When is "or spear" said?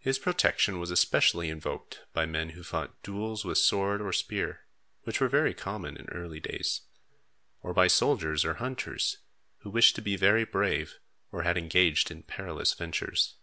4.00-4.66